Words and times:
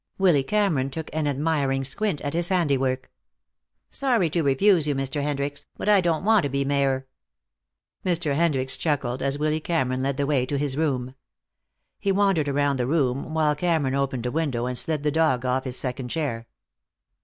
Willy 0.17 0.43
Cameron 0.43 0.89
took 0.89 1.11
an 1.13 1.27
admiring 1.27 1.83
squint 1.83 2.21
at 2.21 2.33
his 2.33 2.49
handiwork. 2.49 3.11
"Sorry 3.91 4.31
to 4.31 4.41
refuse 4.41 4.87
you, 4.87 4.95
Mr. 4.95 5.21
Hendricks, 5.21 5.67
but 5.77 5.87
I 5.87 6.01
don't 6.01 6.23
want 6.25 6.41
to 6.41 6.49
be 6.49 6.65
mayor." 6.65 7.05
Mr. 8.03 8.33
Hendricks 8.35 8.77
chuckled, 8.77 9.21
as 9.21 9.37
Willy 9.37 9.59
Cameron 9.59 10.01
led 10.01 10.17
the 10.17 10.25
way 10.25 10.47
to 10.47 10.57
his 10.57 10.75
room. 10.75 11.13
He 11.99 12.11
wandered 12.11 12.49
around 12.49 12.77
the 12.79 12.87
room 12.87 13.35
while 13.35 13.53
Cameron 13.53 13.93
opened 13.93 14.25
a 14.25 14.31
window 14.31 14.65
and 14.65 14.75
slid 14.75 15.03
the 15.03 15.11
dog 15.11 15.45
off 15.45 15.65
his 15.65 15.77
second 15.77 16.07
chair. 16.07 16.47